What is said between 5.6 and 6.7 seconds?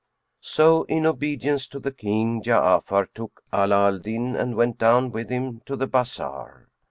to the bazar.